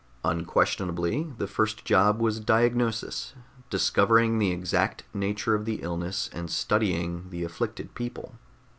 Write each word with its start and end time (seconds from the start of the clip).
Unquestionably 0.23 1.31
the 1.37 1.45
first 1.45 1.85
job 1.85 2.19
was 2.19 2.39
diagnosis, 2.39 3.35
discovering 3.69 4.39
the 4.39 4.49
exact 4.49 5.03
nature 5.13 5.53
of 5.53 5.65
the 5.65 5.79
illness 5.83 6.27
and 6.33 6.49
studying 6.49 7.29
the 7.29 7.43
afflicted 7.43 7.93
people. 7.93 8.33